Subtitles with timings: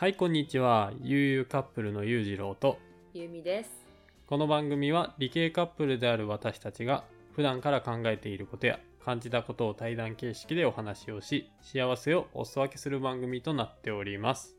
[0.00, 0.94] はい、こんにちは。
[1.02, 2.78] ゆうゆうカップルのゆうじろうと、
[3.12, 3.70] ゆみです。
[4.26, 7.04] この番組は理系カップルである私たちが
[7.36, 14.56] 普段から考えていることや感じたことを対談形式でお話をし、幸せをお裾分けする番組となっております。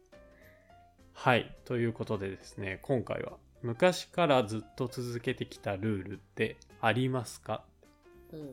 [1.14, 3.32] はい、ということでですね、今回は
[3.64, 7.64] 昔からずっと続けてきたルールってありますか？
[8.32, 8.39] うん。
[8.42, 8.51] うん、っ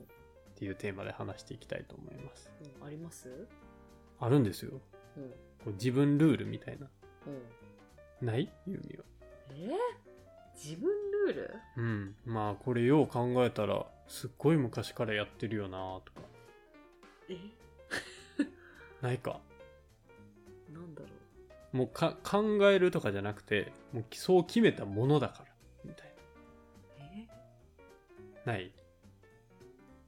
[0.56, 2.50] ていうテーマで話していきたいと思います。
[2.82, 3.46] あります？
[4.20, 4.80] あるんですよ。
[5.18, 5.30] うん。
[5.64, 6.86] こう自分ルールみたいな。
[8.20, 8.26] うん。
[8.26, 8.50] ない？
[8.66, 9.04] ゆみは。
[9.50, 9.70] え
[10.54, 10.90] 自分
[11.26, 11.54] ルール？
[11.76, 12.16] うん。
[12.24, 16.20] まあこれよう考えたら、すっごい昔からやってるよなとか。
[17.28, 17.36] え？
[19.02, 19.40] ないか。
[20.72, 21.08] なんだろ
[21.72, 25.44] もうか考えるとかじゃなくて、もうそう決めたものだから。
[25.84, 26.12] みたいう
[27.00, 27.26] え？
[28.44, 28.52] な。
[28.54, 28.72] ない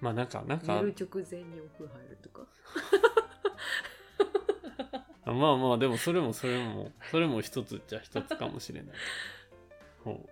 [0.00, 2.46] まあなんか、なんか、寝る直前にお風呂入るとか。
[5.30, 8.96] あまあまあでもそれもそれも、それも一つじゃ一つかもしれない。
[10.04, 10.28] ほ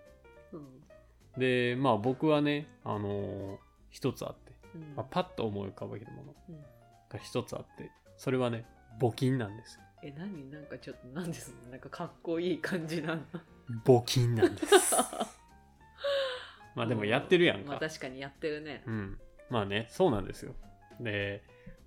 [0.52, 0.60] うん。
[0.60, 3.58] うで、まあ僕はね、あのー
[3.90, 4.94] 一つあって、うん。
[4.96, 6.60] まあ、パッと思い浮かべるものうん
[7.08, 8.66] が一つあって、それはね、
[9.00, 9.82] 募金なんですよ。
[10.02, 10.50] え、何？
[10.50, 11.70] なんかちょっと、なんですの？
[11.72, 13.22] なんかかっこいい感じなの。
[13.84, 14.94] 募金なんです。
[16.76, 17.70] まあでもやってるやんか。
[17.70, 18.90] まあ確かにやってるねう。
[18.90, 19.18] ん。
[19.50, 20.54] まあね、そうなんですよ。
[21.00, 21.42] で、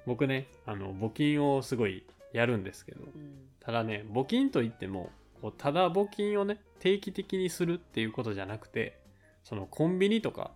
[0.08, 3.50] 僕ね、あの、募金をすごいやるんですけど、うん。
[3.60, 5.10] ただね、募金といっても、
[5.42, 9.00] こうただ募金をね、定期的にするっていうことじゃなくて、
[9.44, 10.52] そのコンビニとか、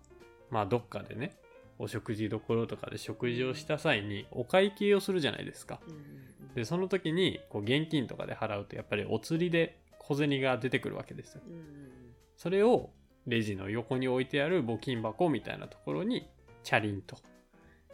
[0.50, 1.36] まあどっかでね、
[1.78, 5.80] お食事どころとかで食事をした際にお会計をするじゃないですか。
[5.88, 11.42] うんうんで、その時にこう現金とかで払うとやっぱりお釣りで小銭が出てくるわけですよ。
[11.46, 11.54] うん。
[11.54, 11.62] うん
[12.38, 12.90] それを
[13.28, 16.28] レジの横に置いてある募金箱みたいなところに
[16.64, 17.18] チャリンと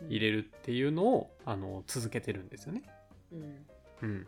[0.01, 0.07] うん。
[0.07, 2.83] 入れるっていうのを、あの続けてるんですよね。
[3.31, 3.65] うん。
[4.01, 4.27] うん。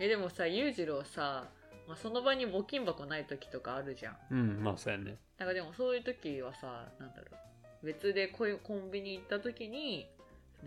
[0.00, 1.48] え、でもさ、裕次郎さ、
[1.86, 4.16] まあ、その場に募金箱ない時とかあるじゃん。
[4.30, 5.16] うん、まあそうやね。
[5.38, 7.36] なんかでもそういう時はさ、なんだろ
[7.82, 7.86] う。
[7.86, 10.08] 別でこういうコンビニ行った時に、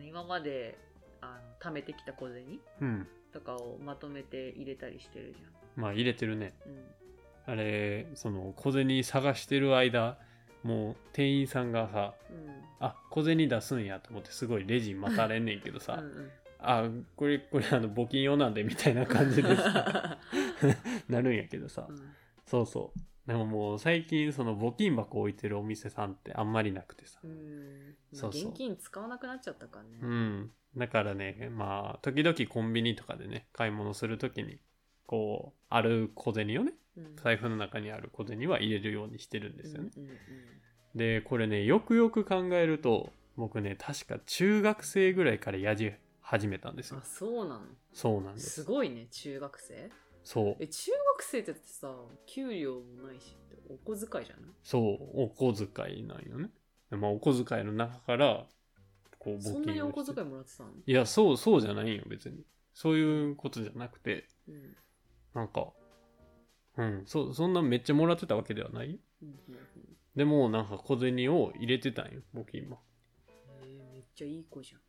[0.02, 0.78] 今まで
[1.22, 3.08] あの貯めてきた小銭うん。
[3.32, 5.44] とかをまとめて入れたりしてるじ
[5.76, 6.54] まあ入れてるね。
[6.66, 6.72] ゃん。
[6.72, 6.84] うん。
[7.46, 10.18] あれ、その小銭探してる間、
[10.64, 12.64] もう店員さんがさ、うん。
[12.80, 16.32] あ、小銭出すんやと思ってすごいレジ待たれんねんけどさ、うんうん、
[16.64, 20.20] あ、これ、これあの募金用なんでみたいな感じでさ
[21.10, 21.98] なるんやけどさ、うん
[22.46, 23.00] そうそう。
[23.28, 27.20] でももう最近その募金箱置いてるお店さんってあんまりなくてさ。
[27.24, 27.96] うん。
[28.12, 30.00] そうそう現金使わなくなっちゃったからね。
[30.02, 30.52] うん。
[30.76, 34.60] だからね、まあ、時々コンビニとかでね、買い物するときに、
[35.06, 37.16] こう、ある小銭をね、うん。
[37.16, 39.90] 財布の中にある小銭は入れるようにしてるんですよね。
[39.96, 40.18] うんうんうん
[40.96, 45.92] で、これね、よくよく考えると、僕ね、確か中学生ぐらいからやじ
[46.24, 47.06] 始めたんですよあ、。
[47.06, 47.62] そうなの？
[47.92, 48.50] そうなんです。
[48.50, 49.92] すごいね、中学生
[50.24, 50.56] そう。
[50.60, 51.94] え、中学生ってさ、
[52.26, 54.52] 給料もないしってお小遣いじゃない？
[54.64, 54.82] そう、
[55.24, 56.50] お小遣いなんよね。
[56.92, 58.48] まあ、お小遣いの中から、
[59.20, 60.70] こう、募金をそんなにお小遣いもらってたの？
[60.86, 62.46] いや、そう、そうじゃないよ、別に。
[62.74, 64.76] そういうことじゃなくて、うん。
[65.36, 65.74] なんか、
[66.78, 68.98] うん、そ、そんなめっちゃもらってたわけではないよ。
[69.22, 69.58] うんうんうん
[70.16, 72.80] でも、なんか小銭を入れてたんよ、募金も。
[73.64, 74.82] えー、めっちゃいい子じゃん。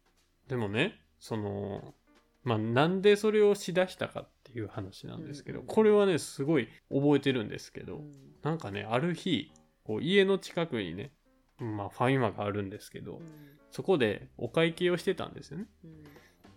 [0.47, 1.95] でもね、その、
[2.43, 8.13] まあ、なんでそれをしだしたかっていう話なんですけど、これはね、すごい覚えてるんですけど、うん。
[8.43, 9.51] なんかね、ある日、
[9.85, 11.13] こう家の近くにね、
[11.59, 13.23] まあ、ファミマがあるんですけど、うん。
[13.71, 15.67] そこでお会計をしてたんですよね。
[15.83, 16.05] うん。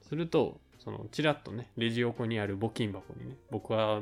[0.01, 4.01] すると、その、ちらっとね、レジ横にある募金箱にね、僕は、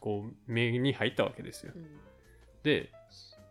[0.00, 1.72] こう、目に入ったわけですよ。
[1.74, 1.86] うん。
[2.62, 2.92] で、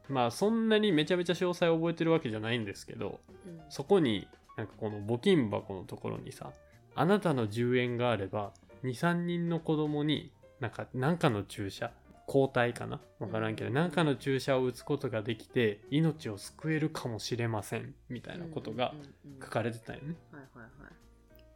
[0.08, 3.62] まあ、そんなにめちゃめちゃ詳細を覚えてるわけじゃないんですけど、うん。
[3.70, 4.28] そこに、
[4.58, 6.52] なんかこの募金箱のところにさ、
[6.96, 8.52] あなたの10円があれば、
[8.84, 11.92] 2、3人の子供に、なんか、なんかの注射、
[12.26, 13.00] 抗体かな？
[13.20, 20.16] わからんけど、うんなんかの注射を打つことができて、命を救えるかもしれません、みたいなことがうんうんうん書かれてたよね。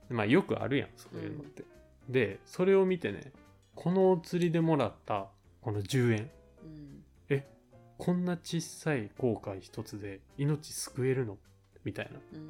[0.10, 1.64] まあ、よくあるやん、そういうのって。
[2.08, 3.32] で、それを見てね、
[3.76, 5.28] このお釣りでもらった、
[5.62, 6.30] この10円。
[6.64, 7.48] うんえ、
[7.98, 11.38] こんな小さい後悔一つで命救えるの？
[11.84, 12.20] みたいな。
[12.20, 12.50] っうん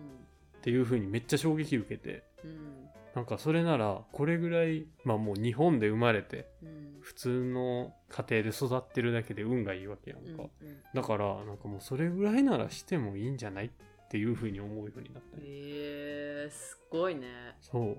[0.62, 10.44] ていう風にめっちゃ衝撃受けて、うんなんかそれなら、これぐらい、まあもう日本で生まれて、うん普通の家庭で育ってるだけで運がいいわけやんか。
[10.62, 13.70] うんだから、なんかもうそれぐらいならしてもいいんじゃないっ
[14.10, 15.44] ていう風に思うようになったね。
[15.46, 17.28] えー、すごいね。
[17.60, 17.98] そう。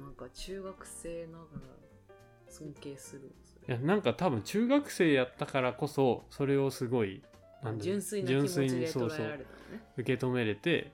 [0.00, 1.84] なんか中学生ながら
[2.48, 3.32] 尊敬する
[3.66, 7.22] いれやなんか多分中学生やったからこそそれをすごい
[7.78, 9.46] 純粋な気持ちで純粋にそう捉そう。
[9.96, 10.92] 受け止めれて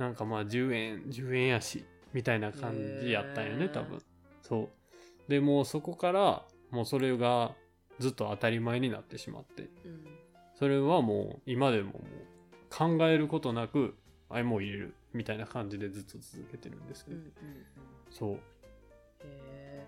[0.00, 4.02] なんかまあ10円10円やしみたいな感じやったんよね多分。
[4.40, 5.30] そう。
[5.30, 7.54] でもうそこからもうそれが
[7.98, 9.64] ずっと当たり前になってしまって。
[9.84, 10.06] うん。
[10.58, 12.00] それはもう今でももう
[12.70, 13.94] 考えることなく
[14.30, 17.32] あれもう入れるみたいな感じでずっと続けてるんですよ、うんうんうん。
[18.10, 18.40] そう。
[19.24, 19.86] へ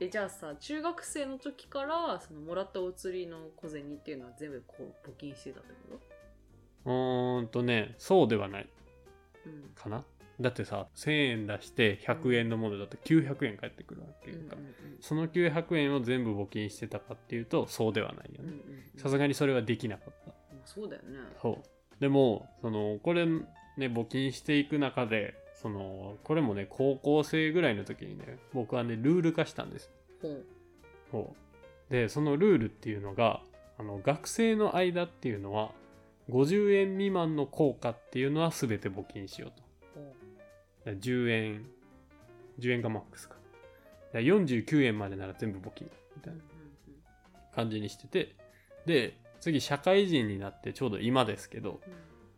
[0.00, 0.04] ー。
[0.04, 5.98] えじゃあさ中学生の時からそのもらったお釣りの小銭っていうのは全部こう募金してたってこ
[6.84, 8.68] うーんとねそうではない
[9.48, 9.70] とうん。
[9.74, 10.04] かな？
[10.40, 18.52] だってさ1000円出して100円のものだと900円返ってくるわけか、うんうんその900円を全部募金してたかっていうとそうではないよね。
[18.94, 20.26] うんさすがにそれはできなかった。
[20.28, 21.18] まあそうだよね。
[21.40, 22.00] そう。
[22.00, 23.42] でもそのこれね
[23.78, 29.90] 募金していく中でそのこれもね高校生ぐらいの時にね僕はねルール化したんです
[30.22, 30.44] ほう。
[31.10, 31.34] そ
[31.90, 31.92] う。
[31.92, 33.40] でそのルールっていうのが
[33.78, 35.70] あの学生の間っていうのは
[36.30, 39.62] 50円未満の効果っていうのは全て募金しようと。
[39.94, 40.14] ほ
[40.84, 41.66] だから10円
[42.58, 43.36] 10円がマックスか。
[43.36, 46.40] だから49円までなら全部募金みたいな
[47.54, 48.36] 感じにしてて。
[48.86, 51.80] で次社会人になってちょうど今ですけど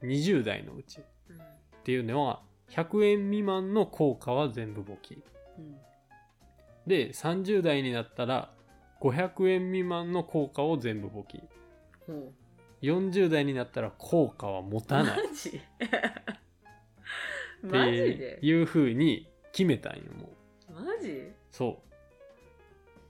[0.03, 1.03] 20代のうちっ
[1.85, 5.23] ていうのは100円未満の効果は全部募金。
[5.59, 5.77] うん。
[6.87, 8.51] で30代になったら
[9.01, 11.43] 500円未満の効果を全部募金。
[12.07, 12.33] ほ
[12.83, 15.19] 40代になったら効果は持うたない。
[15.19, 15.51] っマジ？
[15.51, 15.61] て
[17.63, 20.31] マジでいう風に決めたんよも
[20.71, 20.73] う。
[20.73, 21.31] マジ？
[21.51, 21.95] そう。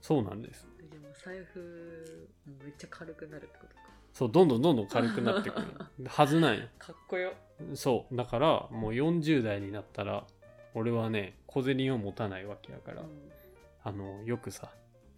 [0.01, 0.67] そうなんです。
[0.91, 2.29] でも財布
[2.63, 3.81] めっちゃ軽くなるってことか。
[4.13, 5.67] そうどんどんどんどん軽くなってくる。
[6.07, 6.67] はずなんよ。
[6.77, 7.33] かっこよ。
[7.75, 8.15] そう。
[8.15, 10.25] だからもう40代になったら
[10.73, 13.31] 俺はね小銭を持たないわけやから、うん。
[13.83, 14.71] あのよくさ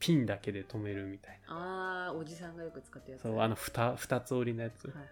[0.04, 2.10] ピンだけで止めるみたいな。
[2.10, 3.22] あーおじさんがよく使ってるやつ。
[3.22, 5.12] そうあのふた二つ折りのやつ、はいはいはい。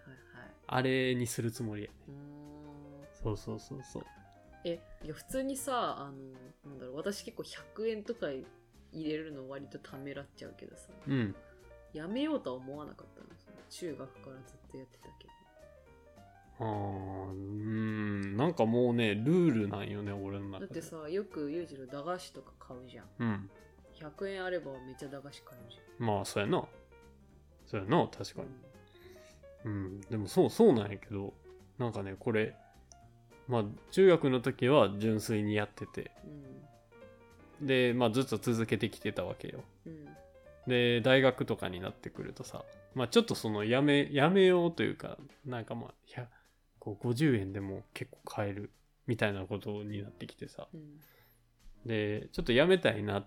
[0.66, 3.24] あれにするつもりやねうーん。
[3.24, 4.02] そうそうそうそう。
[4.66, 8.26] えいや普通にさあのなんだろう私結構100円とか
[8.92, 10.88] 入れるの割とためらっちゃうけどさ。
[11.08, 11.34] うん。
[11.94, 13.26] やめようとは思わなかったの
[13.70, 15.32] 中学からずっとやってたけど。
[16.60, 18.36] あーうーん。
[18.36, 20.66] なんかもうねルールなんよね俺の中で。
[20.66, 23.06] だってさよく裕次郎駄菓子とか買うじゃん。
[23.18, 23.50] うん
[24.02, 26.64] 100円あればめっちゃ駄菓子買うじまあそうやな。
[27.66, 28.48] そうやな確かに。
[29.64, 30.00] うん。
[30.02, 31.32] でもそうそうなんやけど
[31.78, 32.54] なんかねこれ
[33.48, 36.10] まあ中学の時は純粋にやってて。
[37.60, 37.66] うん。
[37.66, 39.62] でまあずっと続けてきてたわけよ。
[39.86, 40.06] うん。
[40.66, 42.64] で大学とかになってくるとさ
[42.94, 46.26] まあちょっとそのやめやめようというかなんかまあ100
[46.78, 48.70] こう50円でも結構買える
[49.06, 50.66] みたいなことになってきてさ。
[50.74, 50.98] うん。
[51.86, 53.26] でちょっとやめたいなっ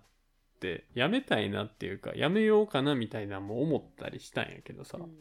[0.66, 5.12] てやめたいなっていうかやめようかなみたいなのも思ったりしたんやけどさ、うん。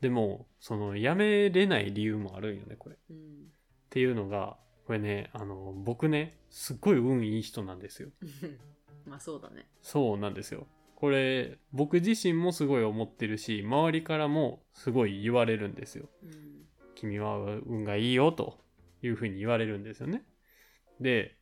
[0.00, 2.96] でもそのやめれない理由もあるんよねこれ。
[2.96, 3.16] っうん。
[3.88, 4.56] ていうのが
[4.86, 8.10] これねあの僕ねすっごい運いい人なんですよ。
[9.06, 9.66] まあそうだね。
[9.80, 10.66] そうなんですよ。
[10.96, 16.08] これ僕自身もすごい思ってるし周りからもすごい言われるんですよ。
[16.22, 16.66] うん。
[16.94, 18.60] 君は運がいいよと
[19.02, 20.24] いうふうに言われるんですよね。
[21.00, 21.36] で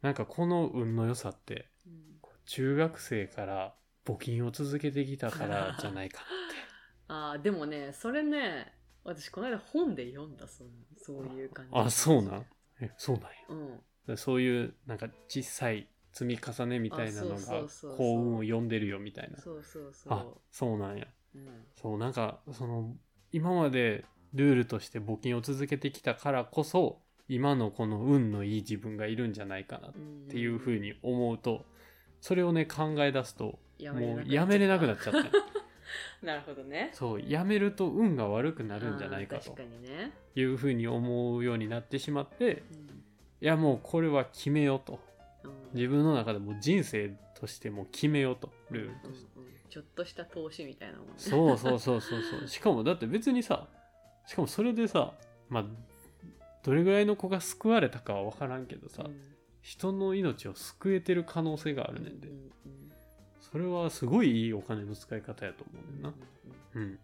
[0.00, 1.68] なんかこの運の良さって
[2.46, 3.74] 中学生から
[4.04, 6.22] 募金を続けてきたから じゃないか
[7.08, 8.72] なあーでもねそれね
[9.04, 11.70] 私この間本で読んだそのそういう感じ。
[11.74, 12.46] あそうなん？
[12.80, 13.28] えそうなんや。
[13.50, 13.80] うん。
[14.06, 17.96] でそういうなんか小さい積み重ねみたいなのあそがうそうそうそう。
[17.98, 19.38] 幸運を呼んでるよみたいな。
[19.38, 20.12] そうそうそう。
[20.12, 21.06] あそうなんや。
[21.34, 21.66] うん。
[21.74, 22.96] そうなんかその
[23.32, 31.66] 今までルールとして募金を続けてきたからこそ今のこの運のいい自分がいるんじゃないかなっうんていうふうに思うと
[32.24, 35.30] それをね考え出すとやもうやめれなくなっちゃって。
[36.24, 36.88] なるほどね。
[36.94, 39.54] そうやめると運が悪くなるんじゃないかと。
[40.34, 43.04] いうふうに思うようになってしまってうん。
[43.42, 45.00] いやもうこれは決めようと。
[45.42, 45.50] うん。
[45.74, 48.50] 自分の中でも人生としても決めようと。
[48.70, 49.28] ルールとして。
[49.36, 51.06] うんうんちょっとした投資みたいなもん。
[51.08, 52.46] ねそうそうそうそうそう。
[52.48, 53.68] しかもだって別にさ
[54.24, 55.12] しかもそれでさ
[55.50, 55.66] まあ
[56.62, 59.33] どれぐらいの子が救われたかは分からんけどさ、うん
[59.64, 62.28] 人の命を救えてる可能性があるねんで、
[63.40, 66.14] それはすごいいいお金の使い方やと思うねんな。
[66.74, 66.98] うん。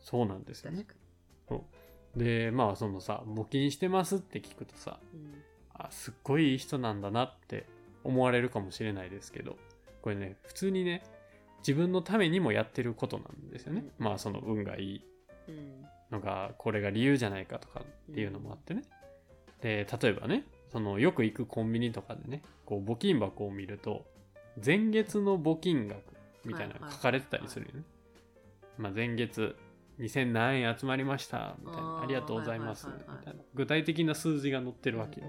[0.00, 0.86] そうなんですよね。
[1.48, 1.66] 確か
[2.14, 4.98] でまあそのさ募金してますって聞くとさ
[5.74, 7.66] あすっごいいい人なんだなって
[8.04, 9.56] 思われるかもしれないですけど
[10.02, 11.02] これね普通にね
[11.60, 14.04] 自分のためにもやってることなんですよね、うん。
[14.04, 15.04] まあその運がいい。
[15.48, 15.84] うん。
[16.10, 18.82] のがこれが理由じゃないかとかっていうのもあってね、
[19.62, 20.44] で例えばね
[20.74, 24.04] そのよく行くコンビニとかでねこう募金箱を見ると
[24.64, 26.02] 前月の募金額
[26.44, 27.82] みたいなのが書かれてたりするよね、
[28.76, 29.54] まあ、前月
[30.00, 32.92] 2000何円集まりましたみたいなありがとうございますみ
[33.24, 33.40] たいな。
[33.54, 35.28] 具体的な数字が載ってるわけよ、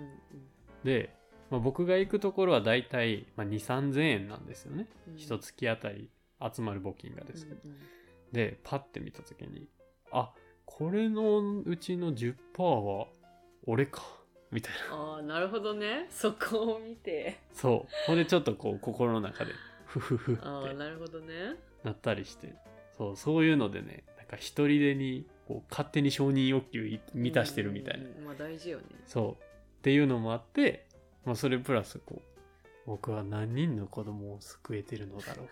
[0.83, 1.15] で
[1.51, 5.15] まあ、僕が行くところはだいたい、まあ、2 3 0 0 0円なんですよね、うん。
[5.15, 6.09] 一月あたり
[6.41, 7.61] 集まる募金がですけど、
[8.31, 9.69] でパッて見た時に
[10.11, 10.31] あ
[10.65, 12.33] これのうちの10%
[12.63, 13.05] は
[13.67, 14.01] 俺か
[14.51, 14.95] みたいな。
[14.95, 16.07] ああなるほどね。
[16.09, 17.39] そこを見て。
[17.53, 18.07] そう。
[18.07, 19.51] ほんでちょっとこう心の中で
[19.85, 20.41] フフフって。
[20.43, 21.55] ああなるほどね。
[21.83, 22.53] なったりして。
[22.97, 28.25] そうそういうのでねなんか一人でにこう勝手に承認欲求い満たしてるみたいな、うんうん。
[28.25, 28.85] まあ大事よね。
[29.05, 29.43] そう。
[29.43, 30.87] っていうのもあって、
[31.25, 32.21] まあ、それプラスこう
[32.85, 35.47] 僕は何人の子供を救えてるのだろ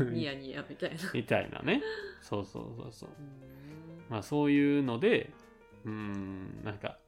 [0.00, 0.04] う。
[0.12, 0.96] ニヤニヤみたいな。
[1.14, 1.82] みたいなね。
[2.20, 3.08] そうそうそうそう。
[3.08, 4.04] うん。
[4.08, 5.30] まあそういうので
[5.84, 6.98] うーんなんか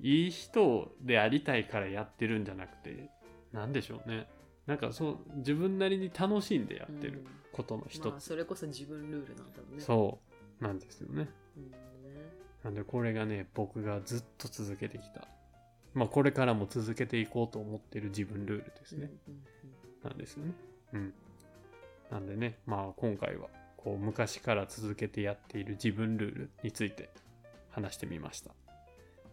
[0.00, 3.10] いい人でありたいからやってるんじゃなくて
[3.52, 4.26] なんでしょうね。
[4.66, 7.26] なんかそう自分なりに楽しんでやってるうん。
[7.52, 9.80] ことの一まあつ、それこそ自分ルールなんだろうね。
[9.80, 10.18] そ
[10.60, 10.64] う。
[10.64, 11.28] なんですよね。
[11.56, 11.70] うん。
[11.70, 11.76] ね
[12.64, 15.28] なんでこれがね僕がずっと続けてきた。
[15.92, 19.40] まあこれからも続けていこうと思ってる自分ルールですね、うんうん。
[20.02, 20.52] なんですよね。
[20.94, 21.14] うん。
[22.10, 27.10] なんでねまあ今回はこう昔から続けてやっている自分ルールについて
[27.70, 28.50] 話してみました、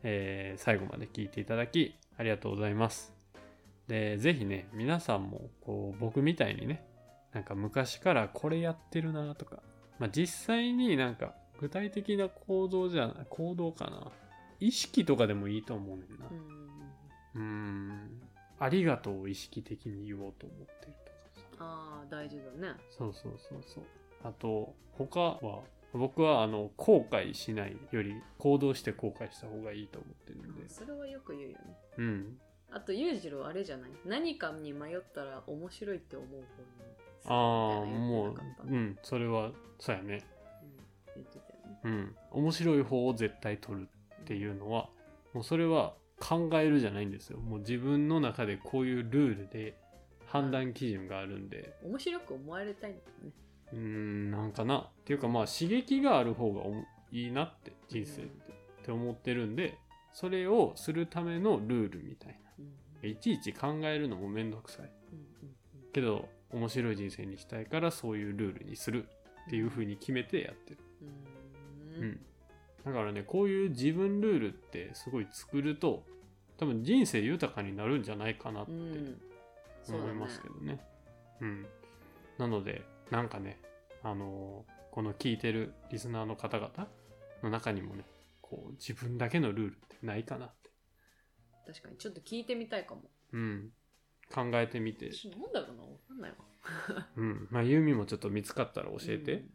[0.03, 3.13] えー最後まで聞いていただきありがとうございます。
[3.87, 6.83] でぜひね皆さんもこう僕みたいにね
[7.33, 9.59] なんか昔からこれやってるなとか、
[9.99, 14.11] まあ、実際になんか具体的な行動じゃない行動かな
[14.59, 16.27] 意識とかでもいいと思うねんな。
[16.31, 16.37] うん。
[17.35, 17.39] うん。
[17.39, 18.21] うーん
[18.59, 21.41] ありがとうを意識的に言おうと思ってるとかさ。
[21.59, 22.75] ああ大事だね。
[22.95, 23.83] そうそうそうそう。
[24.23, 25.61] あと他は
[25.93, 30.69] 僕はあの後悔しないより行動して後悔した方がいいと思ってるんで。
[30.69, 31.77] それはよく言うよね。
[31.97, 32.37] うん。
[32.71, 33.91] あと裕次郎あれじゃない？
[34.05, 36.45] 何かに迷ったら面白いって思う方に
[37.25, 40.23] ああもううんそれはそうやね。
[41.15, 41.21] うん。
[41.21, 41.79] 言ってたよね。
[41.83, 42.15] うん。
[42.31, 43.89] 面白い方を絶対取る
[44.21, 44.89] っていうのは
[45.33, 47.39] もうそれは考えるじゃないんですよ。
[47.39, 49.75] もう自分の中でこういうルールで
[50.27, 51.75] 判断基準があるんで。
[51.83, 53.31] 面白く思われたいんだよね
[53.73, 54.77] うーんなんかな。
[54.77, 56.63] っていうかまあ刺激がある方が
[57.11, 58.51] いいなって人生って,、
[58.81, 59.77] って思ってるんで
[60.13, 62.65] それをするためのルールみたいうん。
[63.01, 64.85] ないちいち考えるのもめんどくさい。
[64.85, 65.55] うんうん
[65.93, 69.05] けど面白い人生にしたいからそういうルールにする
[69.47, 70.77] っていう風に決めてやってる。
[71.97, 72.03] うん。
[72.03, 72.19] うん。
[72.85, 76.03] だからねこういう自分ルールってすごい作ると
[76.57, 78.71] 多分人生豊かになるんじゃないかなって
[79.89, 80.79] 思いますけどね。
[81.41, 81.65] うん。
[82.37, 83.59] なので、なんかね、
[84.03, 86.89] あのーこの聞いてるリスナーの方々
[87.43, 88.03] の中にもね、
[88.41, 90.69] こう、自分だけのルールってないかなって。
[91.65, 93.69] 確かにちょっと聞いてみたいかもうん。
[94.33, 96.37] 考えてみて、なんだろうなわかんないわ
[97.15, 97.47] うん。
[97.51, 99.45] まあ、ユーミもちょっと見つかったら教えて。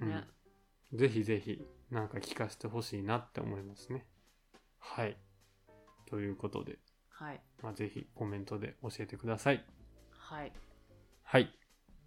[0.00, 0.24] うんね
[0.94, 4.06] ぜひぜひ、なんか聞かせてほしいなって思いますね。
[4.78, 5.18] はい。
[6.08, 6.78] ということで、
[7.10, 9.62] はいまあ、ぜひコメントで教えてください。
[10.10, 10.52] はい
[11.24, 11.50] はい。